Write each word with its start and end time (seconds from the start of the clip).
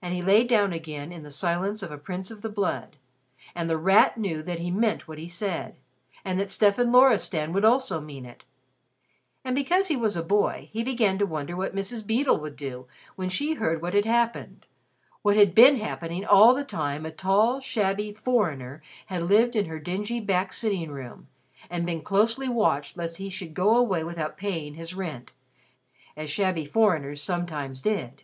And 0.00 0.14
he 0.14 0.22
lay 0.22 0.44
down 0.44 0.72
again 0.72 1.10
in 1.10 1.24
the 1.24 1.30
silence 1.32 1.82
of 1.82 1.90
a 1.90 1.98
prince 1.98 2.30
of 2.30 2.42
the 2.42 2.48
blood. 2.48 2.94
And 3.56 3.68
The 3.68 3.76
Rat 3.76 4.16
knew 4.16 4.40
that 4.40 4.60
he 4.60 4.70
meant 4.70 5.08
what 5.08 5.18
he 5.18 5.26
said, 5.28 5.74
and 6.24 6.38
that 6.38 6.48
Stefan 6.48 6.92
Loristan 6.92 7.52
also 7.64 7.98
would 7.98 8.06
mean 8.06 8.24
it. 8.24 8.44
And 9.44 9.56
because 9.56 9.88
he 9.88 9.96
was 9.96 10.16
a 10.16 10.22
boy, 10.22 10.68
he 10.72 10.84
began 10.84 11.18
to 11.18 11.26
wonder 11.26 11.56
what 11.56 11.74
Mrs. 11.74 12.06
Beedle 12.06 12.38
would 12.38 12.54
do 12.54 12.86
when 13.16 13.28
she 13.28 13.54
heard 13.54 13.82
what 13.82 13.94
had 13.94 14.04
happened 14.04 14.64
what 15.22 15.36
had 15.36 15.56
been 15.56 15.78
happening 15.78 16.24
all 16.24 16.54
the 16.54 16.62
time 16.62 17.04
a 17.04 17.10
tall, 17.10 17.58
shabby 17.60 18.12
"foreigner" 18.12 18.80
had 19.06 19.24
lived 19.24 19.56
in 19.56 19.66
her 19.66 19.80
dingy 19.80 20.20
back 20.20 20.52
sitting 20.52 20.88
room, 20.92 21.26
and 21.68 21.84
been 21.84 22.02
closely 22.02 22.48
watched 22.48 22.96
lest 22.96 23.16
he 23.16 23.28
should 23.28 23.54
go 23.54 23.76
away 23.76 24.04
without 24.04 24.38
paying 24.38 24.74
his 24.74 24.94
rent, 24.94 25.32
as 26.16 26.30
shabby 26.30 26.64
foreigners 26.64 27.20
sometimes 27.20 27.82
did. 27.82 28.22